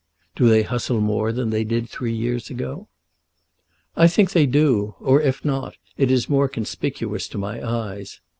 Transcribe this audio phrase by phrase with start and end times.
[0.35, 2.87] "Do they hustle more than they did three years ago?"
[3.95, 8.19] "I think they do, or if not it is more conspicuous to my eyes.